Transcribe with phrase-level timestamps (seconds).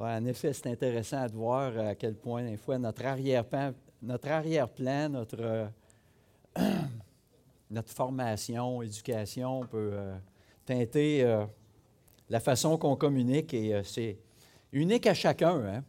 [0.00, 5.10] En effet, c'est intéressant de voir à quel point, des fois, notre arrière-plan, notre, arrière-plan,
[5.10, 5.70] notre,
[6.58, 10.16] euh, formation, éducation peut euh,
[10.64, 11.44] teinter euh,
[12.30, 14.16] la façon qu'on communique et c'est
[14.72, 15.62] unique à chacun.
[15.66, 15.84] Hein?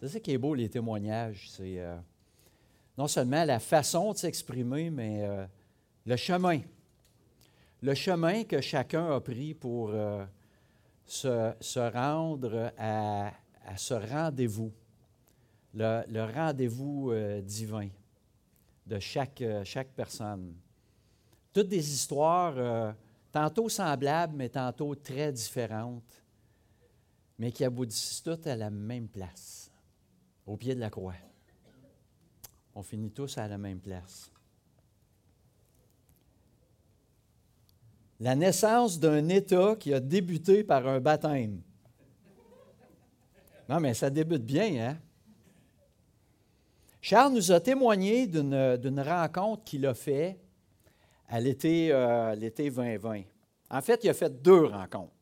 [0.00, 1.50] C'est ça qui est beau, les témoignages.
[1.50, 1.78] C'est
[2.96, 5.28] non seulement la façon de s'exprimer, mais
[6.06, 6.60] le chemin.
[7.82, 9.92] Le chemin que chacun a pris pour
[11.06, 13.32] se, rendre à,
[13.76, 14.72] ce rendez-vous,
[15.74, 17.88] le, rendez-vous euh, divin
[18.86, 20.54] de chaque, euh, chaque personne.
[21.52, 22.92] Toutes des histoires euh,
[23.32, 26.22] tantôt semblables, mais tantôt très différentes,
[27.38, 29.70] mais qui aboutissent toutes à la même place,
[30.46, 31.14] au pied de la croix.
[32.74, 34.30] On finit tous à la même place.
[38.20, 41.60] La naissance d'un État qui a débuté par un baptême.
[43.68, 44.98] Non, mais ça débute bien, hein?
[47.00, 50.40] Charles nous a témoigné d'une rencontre qu'il a faite
[51.28, 53.18] à l'été 2020.
[53.18, 53.22] Euh,
[53.70, 55.12] en fait, il a fait deux rencontres.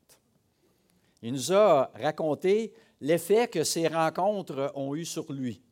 [1.20, 5.62] Il nous a raconté l'effet que ces rencontres ont eu sur lui.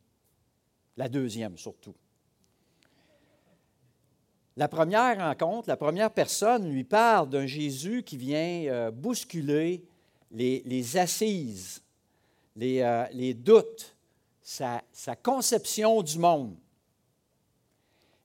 [0.97, 1.95] La deuxième, surtout.
[4.57, 9.83] La première rencontre, la première personne lui parle d'un Jésus qui vient euh, bousculer
[10.31, 11.83] les, assises,
[12.61, 13.97] euh, les, doutes,
[14.43, 14.83] sa,
[15.23, 16.57] conception du monde.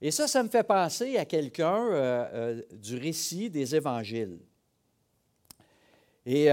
[0.02, 4.38] Et ça, ça me fait penser à quelqu'un euh, du récit des évangiles.
[6.26, 6.48] Et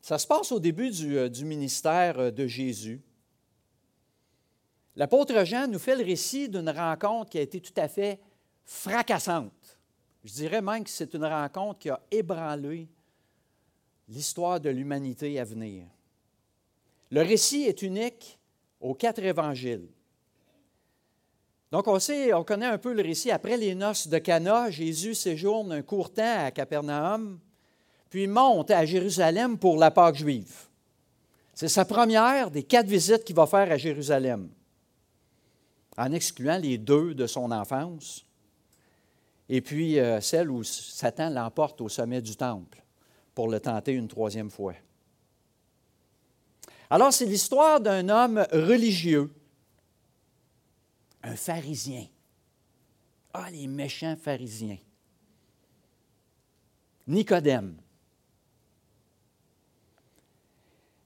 [0.00, 3.02] ça se passe au début du ministère de Jésus.
[4.94, 8.20] L'apôtre Jean nous fait le récit d'une rencontre qui a été tout à fait
[8.68, 9.78] fracassante.
[10.22, 12.86] Je dirais même que c'est une rencontre qui a ébranlé
[14.08, 15.86] l'histoire de l'humanité à venir.
[17.10, 18.38] Le récit est unique
[18.78, 19.88] aux quatre évangiles.
[21.72, 23.30] Donc, on sait, on connaît un peu le récit.
[23.30, 27.40] Après les noces de Cana, Jésus séjourne un court temps à Capernaum,
[28.10, 30.68] puis monte à Jérusalem pour la Pâque juive.
[31.54, 34.50] C'est sa première des quatre visites qu'il va faire à Jérusalem,
[35.96, 38.27] en excluant les deux de son enfance
[39.48, 42.82] et puis euh, celle où Satan l'emporte au sommet du temple
[43.34, 44.74] pour le tenter une troisième fois.
[46.90, 49.30] Alors, c'est l'histoire d'un homme religieux,
[51.22, 52.06] un pharisien.
[53.32, 54.78] Ah, les méchants pharisiens.
[57.06, 57.76] Nicodème.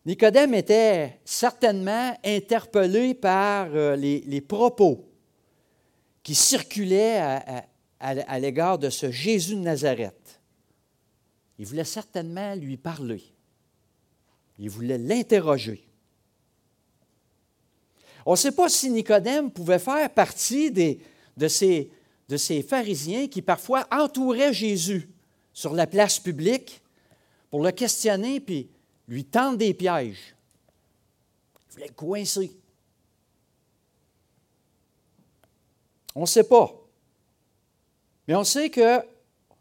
[0.05, 5.09] Nicodème était certainement interpellé par euh, les, propos
[6.25, 7.65] qui circulaient à, à
[8.39, 10.41] l'égard de ce Jésus de Nazareth.
[11.59, 13.23] Il voulait certainement lui parler.
[14.59, 15.87] Il voulait l'interroger.
[18.27, 21.01] On ne sait pas si Nicodème pouvait faire partie des,
[21.37, 21.91] de, ces,
[22.29, 25.09] de ces pharisiens qui parfois entouraient Jésus
[25.53, 26.81] sur la place publique
[27.51, 28.69] pour le questionner puis
[29.09, 30.35] lui tendre des pièges.
[31.69, 32.53] Il voulait le coincer.
[36.15, 36.82] On ne sait pas.
[38.29, 39.01] Mais on sait que,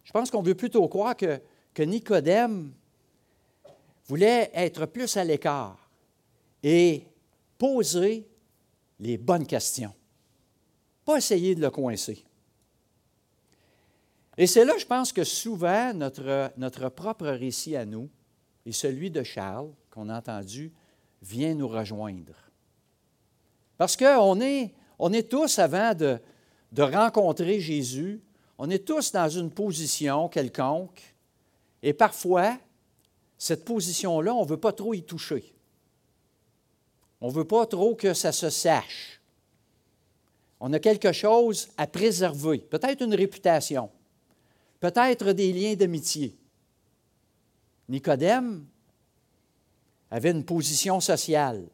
[0.03, 1.41] je pense qu'on veut plutôt croire que,
[1.73, 2.73] que Nicodème
[4.05, 5.89] voulait être plus à l'écart
[6.63, 7.05] et
[7.57, 8.27] poser
[8.99, 9.93] les bonnes questions,
[11.05, 12.23] pas essayer de le coincer.
[14.37, 18.09] Et c'est là, je pense que souvent, notre, notre propre récit à nous
[18.65, 20.71] et celui de Charles, qu'on a entendu,
[21.21, 22.35] vient nous rejoindre.
[23.77, 26.19] Parce qu'on est, on est tous, avant de,
[26.71, 28.21] de rencontrer Jésus,
[28.63, 31.01] on est tous dans une position quelconque
[31.81, 32.59] et parfois,
[33.35, 35.55] cette position-là, on ne veut pas trop y toucher.
[37.21, 39.19] On ne veut pas trop que ça se sache.
[40.59, 43.89] On a quelque chose à préserver, peut-être une réputation,
[44.79, 46.37] peut-être des liens d'amitié.
[47.89, 48.67] Nicodème
[50.11, 51.67] avait une position sociale.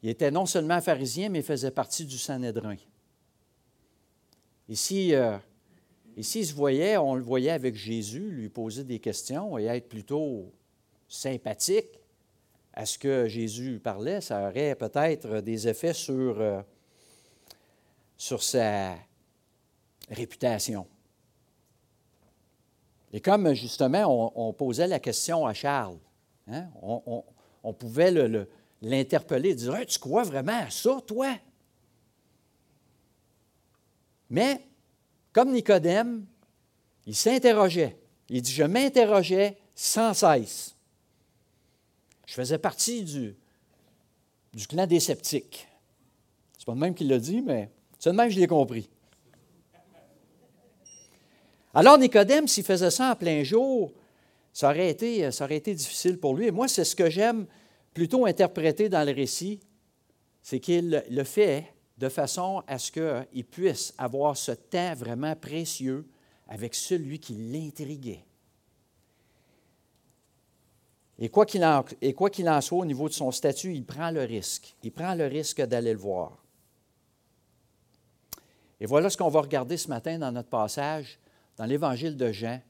[0.00, 2.76] Il était non seulement pharisien, mais faisait partie du Sanhédrin.
[4.72, 5.36] Ici, euh,
[6.16, 10.50] ici, se voyait, on le voyait avec Jésus, lui poser des questions et être plutôt
[11.06, 12.00] sympathique
[12.72, 14.22] à ce que Jésus parlait.
[14.22, 16.62] Ça aurait peut-être des effets sur, euh,
[18.16, 18.94] sur sa
[20.08, 20.86] réputation.
[23.12, 25.98] Et comme justement on, posait la question à Charles,
[26.48, 28.10] hein, on, pouvait
[28.80, 31.28] l'interpeller, dire Tu crois vraiment à ça, toi
[34.32, 34.62] mais,
[35.34, 36.24] comme Nicodème,
[37.06, 37.98] il s'interrogeait.
[38.30, 40.74] Il dit, je m'interrogeais sans cesse.
[42.26, 43.36] Je faisais partie du,
[44.66, 45.68] clan des sceptiques.
[46.56, 47.68] C'est pas le même qui l'a dit, mais
[47.98, 48.88] c'est le même que je l'ai compris.
[51.74, 53.92] Alors, Nicodème, s'il faisait ça en plein jour,
[54.54, 56.46] ça aurait été, ça aurait été difficile pour lui.
[56.46, 57.46] Et moi, c'est ce que j'aime
[57.92, 59.60] plutôt interpréter dans le récit,
[60.40, 61.66] c'est qu'il le fait
[62.02, 66.04] de façon à ce qu'il puisse avoir ce temps vraiment précieux
[66.48, 68.24] avec celui qui l'intriguait.
[71.20, 74.74] Et quoi qu'il en, soit au niveau de son statut, il prend le risque.
[74.82, 76.42] Il prend le risque d'aller le voir.
[78.80, 81.20] Et voilà ce qu'on va regarder ce matin dans notre passage
[81.56, 82.60] dans l'Évangile de Jean,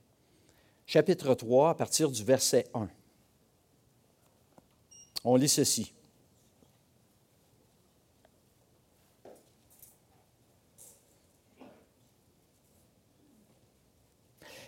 [0.84, 2.86] chapitre 3, à partir du verset 1.
[5.24, 5.94] On lit ceci.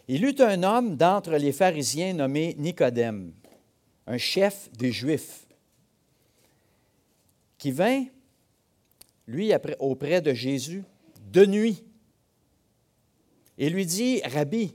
[0.09, 3.33] Il eut un homme d'entre les pharisiens nommé Nicodème,
[4.06, 5.47] un chef des Juifs,
[7.56, 8.05] qui vint,
[9.27, 10.85] lui, auprès de Jésus
[11.33, 11.83] de nuit
[13.56, 14.75] et lui dit, Rabbi,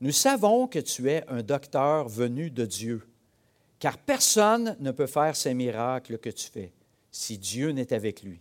[0.00, 3.02] nous savons que tu es un docteur venu de Dieu,
[3.78, 6.72] car personne ne peut faire ces miracles que tu fais
[7.10, 8.40] si Dieu n'est avec lui.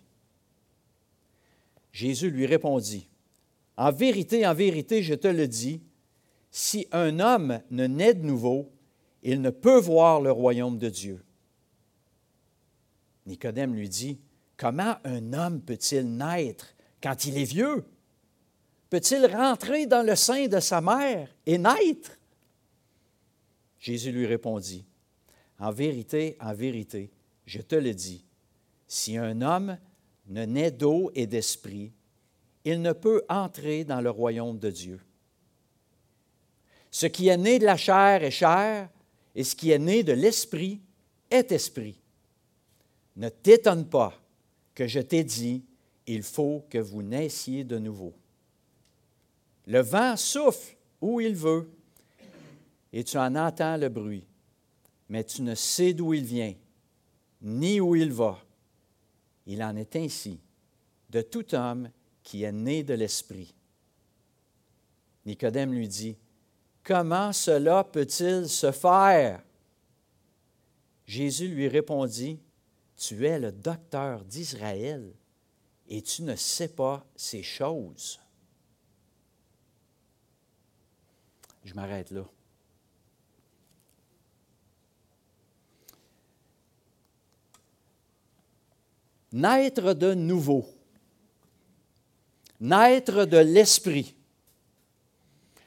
[1.91, 3.07] Jésus lui répondit,
[3.77, 5.81] En vérité, en vérité, je te le dis,
[6.55, 8.71] si un homme ne naît de nouveau,
[9.23, 11.25] il ne peut voir le royaume de Dieu.
[13.25, 14.21] Nicodème lui dit,
[14.55, 17.83] Comment un homme peut-il naître quand il est vieux?
[18.91, 22.19] Peut-il rentrer dans le sein de sa mère et naître?
[23.79, 24.85] Jésus lui répondit,
[25.57, 27.09] En vérité, en vérité,
[27.47, 28.25] je te le dis,
[28.87, 29.79] si un homme
[30.27, 31.93] ne naît d'eau et d'esprit,
[32.63, 34.99] il ne peut entrer dans le royaume de Dieu.
[36.93, 38.87] Ce qui est né de la chair est chair,
[39.33, 40.79] et ce qui est né de l'esprit
[41.31, 41.99] est esprit.
[43.15, 44.13] Ne t'étonne pas
[44.75, 45.65] que je t'ai dit,
[46.05, 48.13] il faut que vous naissiez de nouveau.
[49.65, 51.67] Le vent souffle où il veut
[52.91, 54.27] et tu en entends le bruit,
[55.09, 56.53] mais tu ne sais d'où il vient,
[57.41, 58.39] ni où il va.
[59.47, 60.39] Il en est ainsi
[61.09, 61.89] de tout homme
[62.21, 63.55] qui est né de l'Esprit.
[65.25, 66.17] Nicodème lui dit,
[66.83, 69.41] Comment cela peut-il se faire?
[71.05, 72.39] Jésus lui répondit,
[72.97, 75.13] Tu es le docteur d'Israël
[75.87, 78.19] et tu ne sais pas ces choses.
[81.63, 82.25] Je m'arrête là.
[89.31, 90.65] Naître de nouveau.
[92.59, 94.15] Naître de l'esprit.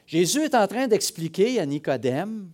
[0.07, 2.49] Jésus est en train d'expliquer à Nicodème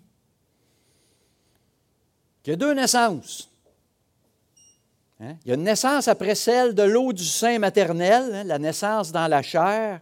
[2.42, 3.50] qu'il y a deux naissances.
[5.20, 5.38] Hein?
[5.46, 9.12] Il y a une naissance après celle de l'eau du sein maternel, hein, la naissance
[9.12, 10.02] dans la chair,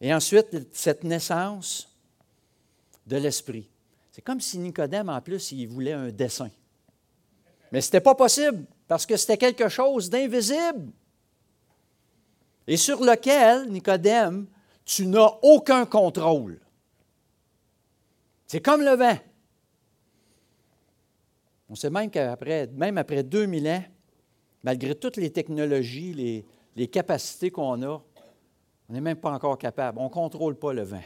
[0.00, 1.88] et ensuite, cette naissance
[3.06, 3.68] de l'Esprit.
[4.12, 6.50] C'est comme si Nicodème, en plus, il voulait un dessin.
[7.72, 10.92] Mais ce n'était pas possible parce que c'était quelque chose d'invisible
[12.66, 14.46] et sur lequel, Nicodème,
[14.86, 16.60] tu n'as aucun contrôle.
[18.46, 19.18] C'est comme le vent.
[21.68, 23.84] On sait même qu'après, même après 2000 ans,
[24.62, 28.00] malgré toutes les technologies, les, capacités qu'on a,
[28.88, 29.98] on n'est même pas encore capable.
[29.98, 31.02] On ne contrôle pas le vent.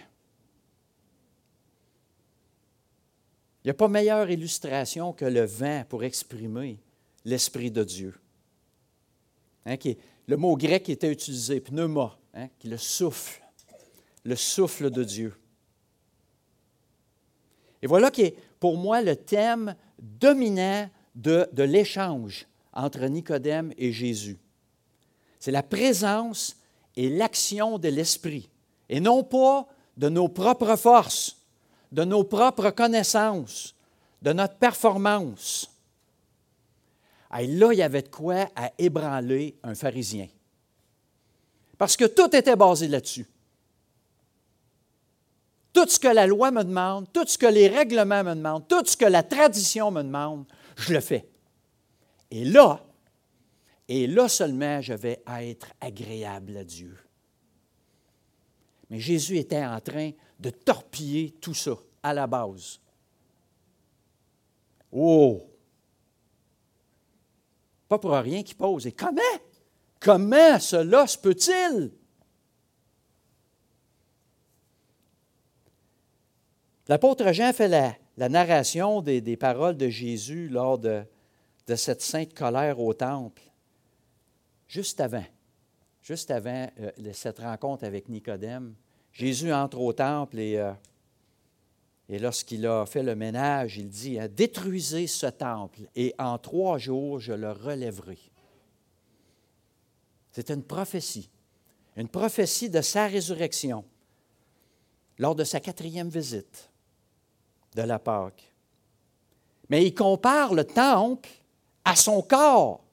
[3.64, 6.78] Il n'y a pas meilleure illustration que le vent pour exprimer
[7.24, 8.14] l'Esprit de Dieu.
[9.64, 9.76] Hein,
[10.26, 13.42] le mot grec qui était utilisé, pneuma, hein, qui le souffle,
[14.24, 15.34] le souffle de Dieu.
[17.82, 23.92] Et voilà qui est pour moi le thème dominant de, de l'échange entre Nicodème et
[23.92, 24.38] Jésus.
[25.38, 26.56] C'est la présence
[26.96, 28.50] et l'action de l'Esprit,
[28.88, 31.38] et non pas de nos propres forces,
[31.92, 33.74] de nos propres connaissances,
[34.22, 35.70] de notre performance.
[37.38, 40.28] Et là, il y avait de quoi à ébranler un pharisien.
[41.78, 43.26] Parce que tout était basé là-dessus.
[45.72, 48.84] Tout ce que la loi me demande, tout ce que les règlements me demandent, tout
[48.84, 50.44] ce que la tradition me demande,
[50.76, 51.28] je le fais.
[52.30, 52.84] Et là,
[53.88, 56.96] et là seulement, je vais être agréable à Dieu.
[58.88, 62.80] Mais Jésus était en train de torpiller tout ça à la base.
[64.90, 65.46] Oh!
[67.88, 68.86] Pas pour rien qu'il pose.
[68.86, 69.20] Et comment?
[70.00, 71.92] Comment cela se peut-il?
[76.90, 81.04] L'apôtre Jean fait la narration des, paroles de Jésus lors de,
[81.76, 83.42] cette sainte colère au temple,
[84.66, 85.24] juste avant,
[86.02, 88.74] juste avant euh, cette rencontre avec Nicodème,
[89.12, 90.72] Jésus entre au temple et, euh,
[92.08, 97.34] lorsqu'il a fait le ménage, il dit, détruisez ce temple et en trois jours je
[97.34, 98.18] le relèverai.
[100.32, 101.30] C'est une prophétie,
[101.96, 103.84] une prophétie de sa résurrection
[105.18, 106.69] lors de sa quatrième visite
[107.74, 108.52] de la Pâque.
[109.68, 111.28] Mais il compare le temple
[111.84, 112.84] à son corps,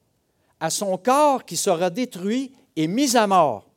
[0.60, 3.68] à son corps qui sera détruit et mis à mort.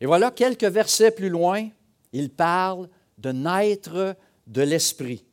[0.00, 1.68] Et voilà quelques versets plus loin,
[2.12, 5.24] il parle de naître de l'esprit.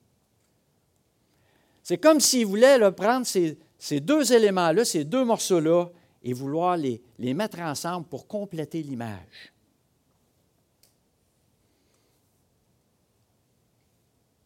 [1.83, 5.89] C'est comme s'il voulait prendre ces, deux éléments-là, ces deux morceaux-là,
[6.23, 9.52] et vouloir les, les mettre ensemble pour compléter l'image.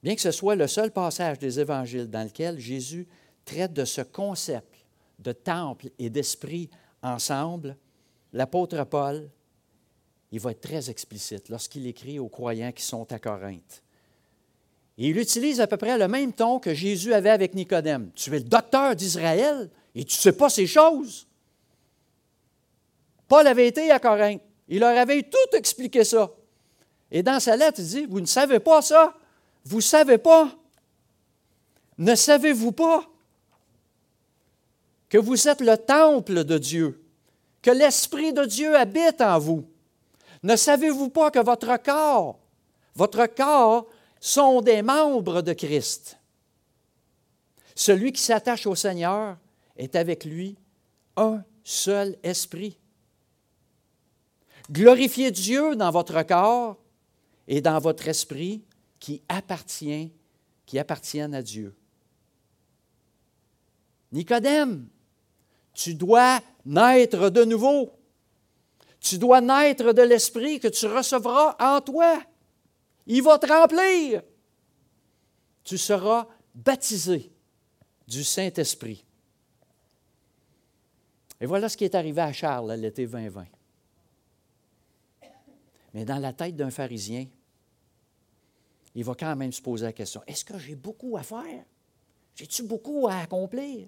[0.03, 3.07] Bien que ce soit le seul passage des évangiles dans lequel Jésus
[3.45, 4.85] traite de ce concept
[5.19, 6.69] de temple et d'esprit
[7.01, 7.75] ensemble,
[8.33, 9.29] l'apôtre Paul,
[10.31, 13.81] il va être très explicite lorsqu'il écrit aux croyants qui sont à Corinthe.
[14.97, 18.11] Et il utilise à peu près le même ton que Jésus avait avec Nicodème.
[18.15, 21.27] Tu es le docteur d'Israël et tu ne sais pas ces choses.
[23.27, 24.41] Paul avait été à Corinthe.
[24.67, 26.31] Il leur avait tout expliqué ça.
[27.09, 29.16] Et dans sa lettre, il dit, vous ne savez pas ça?
[29.67, 30.49] Vous ne savez pas?
[31.97, 33.05] Ne savez-vous pas
[35.09, 37.03] que vous êtes le temple de Dieu,
[37.61, 39.67] que l'Esprit de Dieu habite en vous?
[40.43, 42.39] Ne savez-vous pas que votre corps,
[42.95, 43.87] votre corps
[44.21, 46.17] sont des membres de Christ?
[47.75, 49.37] Celui qui s'attache au Seigneur
[49.75, 50.55] est avec lui
[51.17, 52.77] un seul esprit.
[54.71, 56.77] Glorifiez Dieu dans votre corps
[57.49, 58.63] et dans votre esprit
[58.99, 60.11] qui appartient,
[60.65, 61.75] qui appartiennent à Dieu.
[64.11, 64.87] Nicodème,
[65.73, 67.93] tu dois naître de nouveau.
[68.99, 72.21] Tu dois naître de l'Esprit que tu recevras en toi.
[73.05, 74.23] Il va te remplir.
[75.63, 77.31] Tu seras baptisé
[78.07, 79.05] du Saint-Esprit.
[81.39, 83.45] Et voilà ce qui est arrivé à Charles l'été 2020.
[85.93, 87.27] Mais dans la tête d'un pharisien,
[88.97, 91.63] il va quand même se poser la question, est-ce que j'ai beaucoup à faire?
[92.33, 93.87] J'ai-tu beaucoup à accomplir?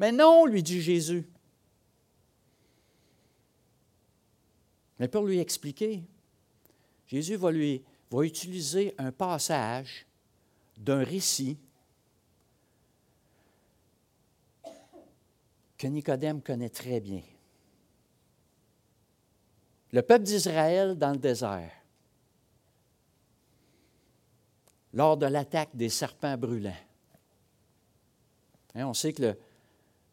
[0.00, 1.24] Mais non, lui dit Jésus.
[4.98, 6.02] Mais pour lui expliquer,
[7.06, 10.04] Jésus va, lui, utiliser un passage
[10.76, 11.56] d'un récit
[15.78, 17.22] que Nicodème connaît très bien.
[19.92, 21.79] Le peuple d'Israël dans le désert
[24.92, 26.72] lors de l'attaque des serpents brûlants.
[28.74, 29.36] Hein, on sait que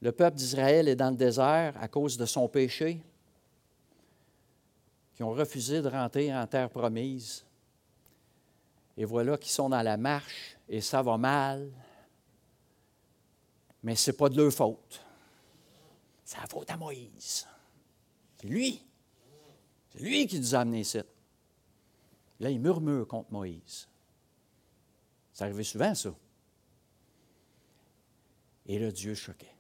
[0.02, 3.02] le, peuple d'Israël est dans le désert à cause de son péché,
[5.16, 7.44] qui ont refusé de rentrer en terre promise.
[8.96, 11.72] Et voilà qu'ils sont dans la marche et ça va mal.
[13.82, 15.02] Mais ce n'est pas de leur faute.
[16.24, 17.48] C'est la faute à Moïse.
[18.40, 18.84] C'est lui.
[19.90, 21.00] C'est lui qui nous a amenés ici.
[22.40, 23.88] Là, il murmure contre Moïse.
[25.38, 26.10] Ça arrivait souvent, ça.
[28.66, 29.54] Et là, Dieu choquait.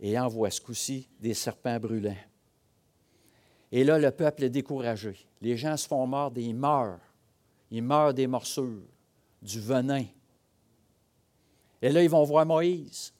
[0.00, 2.16] Et envoie ce coup-ci des serpents brûlants.
[3.70, 5.24] Et là, le peuple est découragé.
[5.40, 6.98] Les gens se font mordre et ils meurent.
[7.70, 8.82] Ils meurent des morsures,
[9.40, 10.04] du venin.
[11.80, 13.14] Et là, ils vont voir Moïse.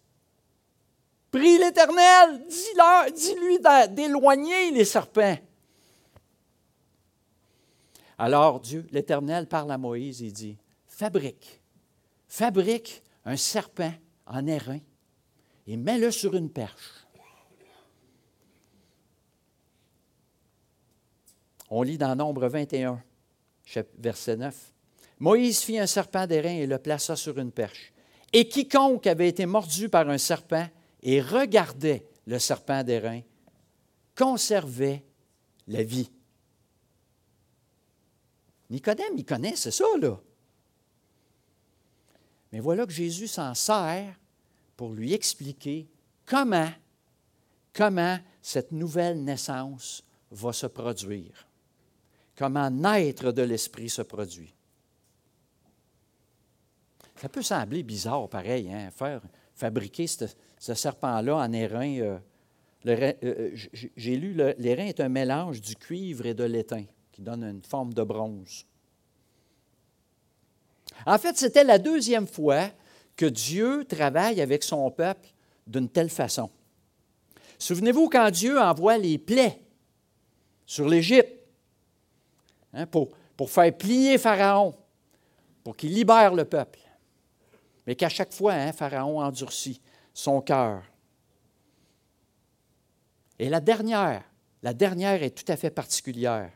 [1.31, 5.38] Prie l'Éternel, dis-leur, dis-lui d'éloigner les serpents.
[8.19, 10.59] Alors Dieu, l'Éternel, parle à Moïse et dit
[10.97, 11.61] fabrique,
[12.26, 13.93] fabrique un serpent
[14.25, 14.81] en airain
[15.67, 17.07] et mets-le sur une perche.
[21.69, 23.03] On lit dans Nombre 21,
[23.99, 24.73] verset 9.
[25.19, 27.93] Moïse fit un serpent d'airain et le plaça sur une perche.
[28.33, 30.67] Et quiconque avait été mordu par un serpent
[31.03, 33.21] et regardait le serpent d'airain
[34.15, 35.05] conservait
[35.67, 36.11] la vie.
[38.71, 40.19] Nicodème, il connaît, c'est ça, là.
[42.53, 44.15] Mais voilà que Jésus s'en sert
[44.76, 45.88] pour lui expliquer
[46.25, 46.71] comment,
[47.73, 51.49] comment cette nouvelle naissance va se produire,
[52.37, 54.53] comment naître de l'Esprit se produit.
[57.17, 59.23] Ça peut sembler bizarre, pareil, hein, faire
[59.55, 60.26] fabriquer ce,
[60.59, 61.99] serpent-là en airain.
[61.99, 62.19] Euh,
[62.87, 63.50] euh, euh,
[63.97, 67.95] j'ai lu, l'airain est un mélange du cuivre et de l'étain qui donne une forme
[67.95, 68.67] de bronze.
[71.05, 72.71] En fait, c'était la deuxième fois
[73.17, 75.29] que Dieu travaille avec son peuple
[75.67, 76.50] d'une telle façon.
[77.59, 79.62] Souvenez-vous quand Dieu envoie les plaies
[80.67, 81.33] sur l'Égypte
[82.73, 84.75] hein, pour, pour faire plier Pharaon,
[85.65, 86.81] pour qu'il libère le peuple.
[87.87, 89.81] Mais qu'à chaque fois, hein, Pharaon endurcit
[90.12, 90.83] son cœur.
[93.38, 94.25] Et la dernière,
[94.62, 96.50] la dernière est tout à fait particulière,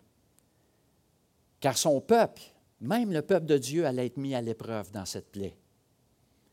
[1.60, 2.42] car son peuple,
[2.80, 5.56] même le peuple de Dieu, allait être mis à l'épreuve dans cette plaie.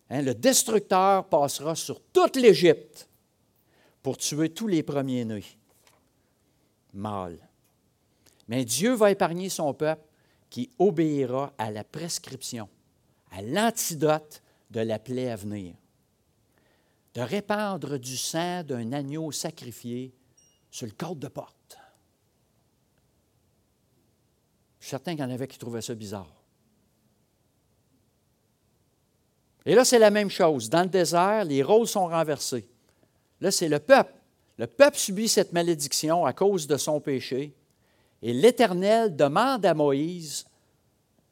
[0.09, 3.09] Hein, le destructeur passera sur toute l'Égypte
[4.01, 5.43] pour tuer tous les premiers-nés
[6.93, 7.39] mâles.
[8.47, 10.03] Mais Dieu va épargner son peuple
[10.49, 12.69] qui obéira à la prescription,
[13.31, 14.41] à l'antidote
[14.71, 15.75] de la plaie à venir.
[17.13, 20.13] De répandre du sang d'un agneau sacrifié
[20.71, 21.77] sur le cadre de porte.
[24.76, 26.33] Je suis certain qu'il y en avait qui trouvaient ça bizarre.
[29.65, 30.69] Et là, c'est la même chose.
[30.69, 32.65] Dans le désert, les rôles sont renversés.
[33.41, 34.13] Là, c'est le peuple.
[34.57, 37.53] Le peuple subit cette malédiction à cause de son péché.
[38.21, 40.45] Et l'Éternel demande à Moïse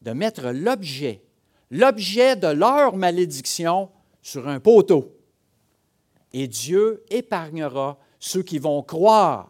[0.02, 1.24] de mettre l'objet,
[1.72, 3.90] l'objet de leur malédiction
[4.22, 5.16] sur un poteau.
[6.34, 9.50] Et Dieu épargnera ceux qui vont croire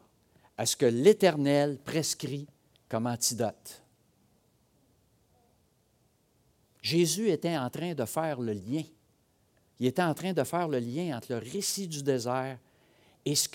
[0.58, 2.46] à ce que l'Éternel prescrit
[2.88, 3.82] comme antidote.
[6.86, 8.84] Jésus était en train de faire le lien.
[9.80, 12.60] Il était en train de faire le lien entre le récit du désert
[13.25, 13.48] et ce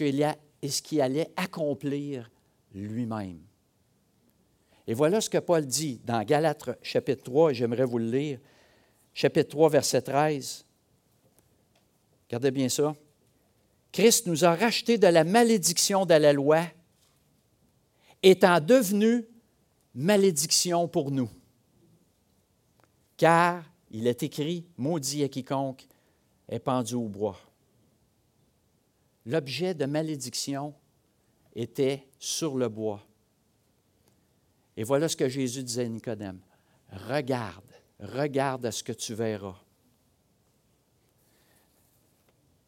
[0.83, 2.29] qu'il allait accomplir
[2.75, 3.39] lui-même.
[4.85, 8.41] Et voilà ce que Paul dit dans Galates chapitre 3, et j'aimerais vous le lire.
[9.15, 10.65] Chapitre 3, verset 13.
[12.27, 12.97] Regardez bien ça.
[13.93, 16.65] Christ nous a rachetés de la malédiction de la loi,
[18.25, 19.25] étant devenu
[19.95, 21.31] malédiction pour nous.
[23.21, 25.87] Car il est écrit, maudit à quiconque
[26.49, 27.39] est pendu au bois.
[29.27, 30.75] L'objet de malédiction
[31.55, 33.07] était sur le bois.
[34.75, 36.41] Et voilà ce que Jésus disait à Nicodème.
[36.93, 39.61] Regarde, regarde à ce que tu verras.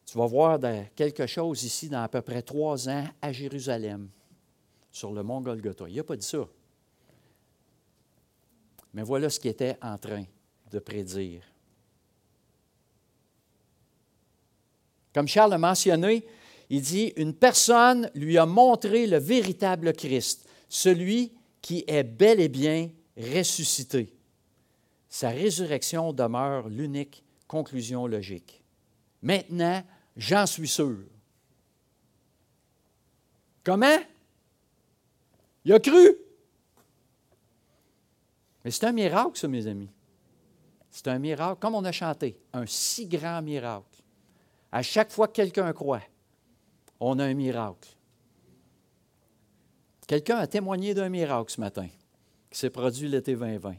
[0.05, 0.59] Tu vas voir
[0.95, 4.07] quelque chose ici dans à peu près trois ans à Jérusalem,
[4.91, 5.89] sur le mont Golgotha.
[5.89, 6.47] Il n'a pas dit ça.
[8.93, 10.25] Mais voilà ce qu'il était en train
[10.73, 11.41] de prédire.
[15.13, 16.25] Comme Charles a mentionné,
[16.69, 21.31] il dit, une personne lui a montré le véritable Christ, celui
[21.61, 24.11] qui est bel et bien ressuscité.
[25.07, 28.63] Sa résurrection demeure l'unique conclusion logique.
[29.21, 29.83] Maintenant,
[30.15, 30.97] J'en suis sûr.
[33.63, 33.99] Comment?
[35.65, 36.17] Il a cru.
[38.63, 39.89] Mais c'est un miracle, ça, mes amis.
[40.93, 44.03] C'est un miracle, comme on a chanté, un si grand miracle.
[44.71, 46.03] À chaque fois que quelqu'un croit,
[46.99, 47.89] on a un miracle.
[50.07, 51.87] Quelqu'un a témoigné d'un miracle ce matin
[52.51, 53.73] qui s'est produit l'été 2020.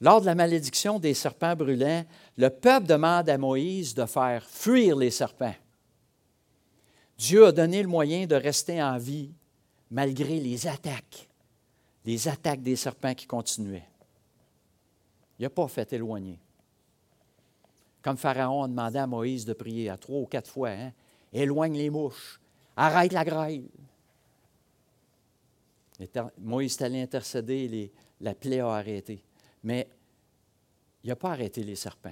[0.00, 2.04] Lors de la malédiction des serpents brûlants,
[2.36, 5.54] le peuple demande à Moïse de faire fuir les serpents.
[7.18, 9.32] Dieu a donné le moyen de rester en vie
[9.90, 11.28] malgré les attaques,
[12.04, 13.88] les attaques des serpents qui continuaient.
[15.38, 16.38] Il n'a pas fait éloigner.
[18.02, 20.92] Comme Pharaon a demandé à Moïse de prier à trois ou quatre fois, hein,
[21.32, 22.40] éloigne les mouches,
[22.76, 23.64] arrête la grêle.
[26.38, 29.24] Moïse est allé intercéder, la plaie a arrêté.
[29.62, 29.88] Mais
[31.04, 32.10] il n'a pas arrêté les serpents.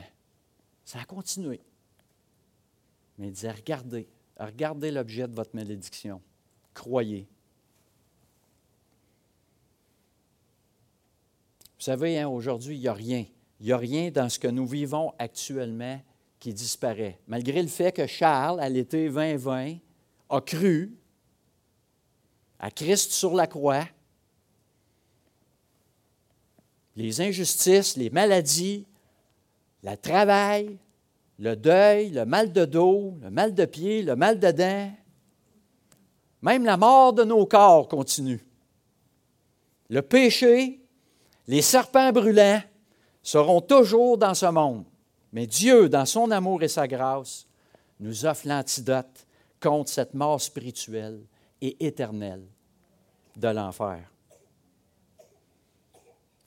[0.84, 1.60] Ça a continué.
[3.18, 6.22] Mais il disait, regardez, regardez l'objet de votre malédiction.
[6.72, 7.28] Croyez.
[11.80, 13.24] Vous savez, hein, aujourd'hui, il n'y a rien.
[13.58, 15.98] Il n'y a rien dans ce que nous vivons actuellement
[16.38, 17.18] qui disparaît.
[17.26, 19.76] Malgré le fait que Charles, à l'été 2020,
[20.28, 20.94] a cru
[22.58, 23.86] à Christ sur la croix,
[26.96, 28.86] les injustices, les maladies,
[29.82, 30.76] le travail,
[31.38, 34.92] le deuil, le mal de dos, le mal de pied, le mal de dents,
[36.42, 38.44] même la mort de nos corps continue.
[39.88, 40.79] Le péché,
[41.46, 42.62] les serpents brûlants
[43.22, 44.84] seront toujours dans ce monde.
[45.32, 47.46] Mais Dieu, dans son amour et sa grâce,
[47.98, 49.26] nous offre l'antidote
[49.60, 51.20] contre cette mort spirituelle
[51.60, 52.46] et éternelle
[53.36, 54.10] de l'enfer.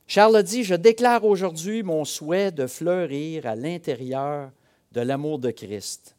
[0.07, 4.51] Charles dit, je déclare aujourd'hui mon souhait de fleurir à l'intérieur
[4.91, 6.15] de l'amour de Christ.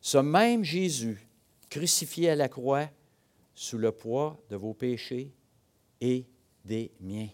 [0.00, 1.26] Ce même Jésus,
[1.70, 2.88] crucifié à la croix,
[3.54, 5.32] sous le poids de vos péchés
[6.00, 6.26] et
[6.64, 7.28] des miens.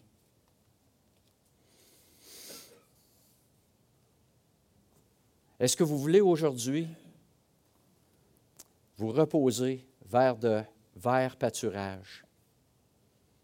[5.60, 6.88] Est-ce que vous voulez aujourd'hui
[8.96, 10.62] vous reposer vers de
[10.94, 12.24] verts pâturages?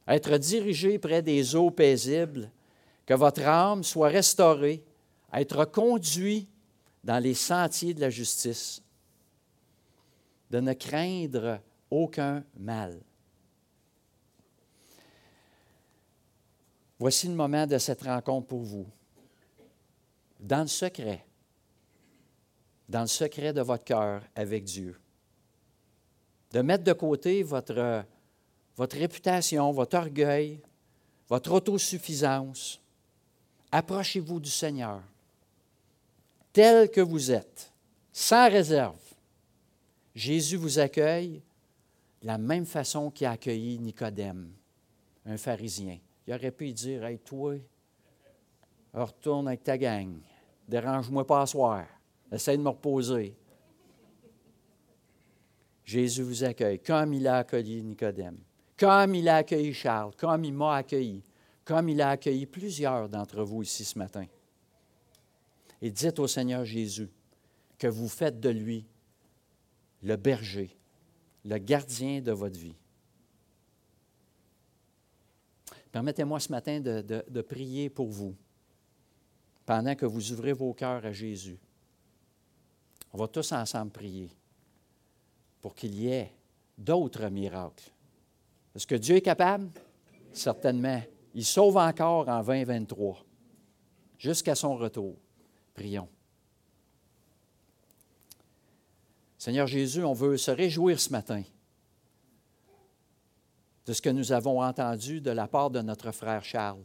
[0.06, 2.50] Être dirigé près des eaux paisibles,
[3.06, 4.84] que votre âme soit restaurée,
[5.32, 6.48] être conduit
[7.02, 8.82] dans les sentiers de la justice,
[10.50, 13.00] de ne craindre aucun mal.
[16.98, 18.86] Voici le moment de cette rencontre pour vous.
[20.38, 21.26] Dans le secret,
[22.88, 24.98] dans le secret de votre cœur avec Dieu.
[26.52, 28.04] De mettre de côté votre,
[28.78, 30.60] réputation, votre orgueil,
[31.28, 32.80] votre autosuffisance.
[33.72, 35.02] Approchez-vous du Seigneur,
[36.52, 37.72] tel que vous êtes,
[38.12, 39.00] sans réserve.
[40.14, 41.42] Jésus vous accueille
[42.22, 44.52] de la même façon qu'il a accueilli Nicodème,
[45.26, 45.98] un pharisien.
[46.26, 47.56] Il aurait pu dire Hey, toi,
[48.92, 50.14] retourne avec ta gang,
[50.68, 51.84] dérange-moi pas à soir,
[52.34, 53.34] essaie de me reposer.
[55.84, 58.38] Jésus vous accueille comme il a accueilli Nicodème,
[58.78, 61.22] comme il a accueilli Charles, comme il m'a accueilli,
[61.64, 64.26] comme il a accueilli plusieurs d'entre vous ici ce matin.
[65.82, 67.10] Et dites au Seigneur Jésus
[67.78, 68.86] que vous faites de lui
[70.02, 70.76] le berger,
[71.44, 72.76] le gardien de votre vie.
[75.92, 78.34] Permettez-moi ce matin de, prier pour vous
[79.64, 81.58] pendant que vous ouvrez vos cœurs à Jésus.
[83.14, 84.28] On va tous ensemble prier
[85.62, 86.32] pour qu'il y ait
[86.76, 87.92] d'autres miracles.
[88.74, 89.70] Est-ce que Dieu est capable?
[90.32, 91.00] Certainement.
[91.32, 93.24] Il sauve encore en 2023,
[94.18, 95.14] jusqu'à son retour.
[95.74, 96.08] Prions.
[99.38, 101.44] Seigneur Jésus, on veut se réjouir ce matin
[103.86, 106.82] de ce que nous avons entendu de la part de notre frère Charles,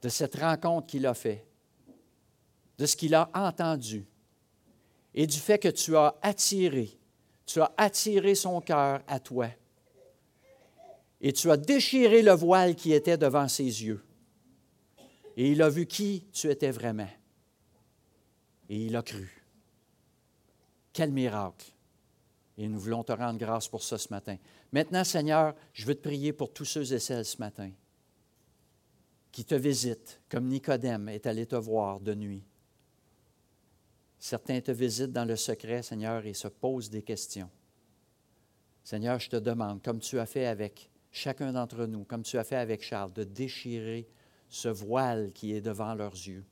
[0.00, 1.44] de cette rencontre qu'il a faite,
[2.78, 4.06] de ce qu'il a entendu
[5.18, 6.96] et du fait que tu as attiré,
[7.44, 9.48] tu as attiré son cœur à toi
[11.20, 14.00] et tu as déchiré le voile qui était devant ses yeux.
[15.36, 17.08] Et il a vu qui tu étais vraiment.
[18.68, 19.42] Et il a cru.
[20.92, 21.66] Quel miracle.
[22.56, 24.36] Et nous voulons te rendre grâce pour ça ce matin.
[24.70, 27.72] Maintenant, Seigneur, je veux te prier pour tous ceux et celles ce matin
[29.32, 32.44] qui te visitent, comme Nicodème est allé te voir de nuit.
[34.18, 37.50] Certains te visitent dans le secret, Seigneur, et se posent des questions.
[38.82, 42.44] Seigneur, je te demande, comme tu as fait avec chacun d'entre nous, comme tu as
[42.44, 44.08] fait avec Charles, de déchirer
[44.48, 46.44] ce voile qui est devant leurs yeux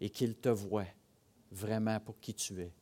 [0.00, 0.86] et qu'ils te voient
[1.50, 2.72] vraiment pour qui tu es.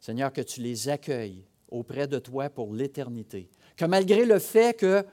[0.00, 3.50] Seigneur, que tu les accueilles auprès de toi pour l'éternité.
[3.76, 5.04] Que malgré le fait que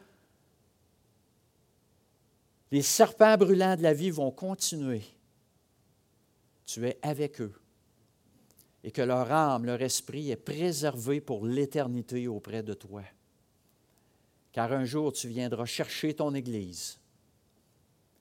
[2.72, 5.02] les serpents brûlants de la vie vont continuer,
[6.65, 7.54] tu es avec eux
[8.84, 13.04] et que leur âme, leur esprit est préservé pour l'éternité auprès de toi.
[14.51, 16.99] Car un jour, tu viendras chercher ton Église.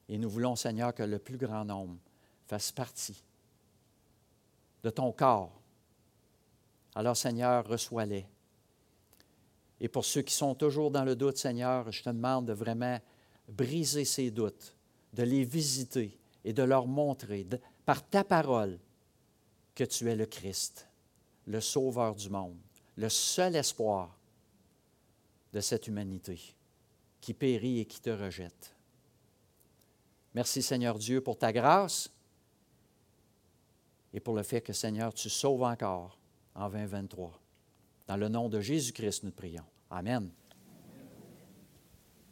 [0.08, 1.96] Et nous voulons, Seigneur, que le plus grand nombre
[2.46, 3.22] fasse partie
[4.82, 5.64] de ton corps
[6.94, 8.26] alors, Seigneur, reçois-les.
[9.80, 13.00] Et pour ceux qui sont toujours dans le doute, Seigneur, je te demande de vraiment
[13.48, 14.76] briser ces doutes,
[15.12, 17.44] de les visiter et de leur montrer
[17.84, 18.78] par ta parole
[19.74, 20.88] que tu es le Christ,
[21.46, 22.58] le Sauveur du monde,
[22.96, 24.16] le seul espoir
[25.52, 26.40] de cette humanité
[27.20, 28.74] qui périt et qui te rejette.
[30.34, 32.10] Merci Seigneur Dieu pour ta grâce
[34.12, 36.18] et pour le fait que Seigneur, tu sauves encore
[36.54, 37.40] en 2023.
[38.06, 39.64] Dans le nom de Jésus-Christ, nous prions.
[39.90, 40.30] Amen.